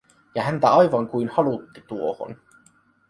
Ja 0.35 0.43
häntä 0.43 0.69
aivan 0.73 1.07
kuin 1.07 1.29
halutti 1.29 1.81
tuohon. 1.87 2.35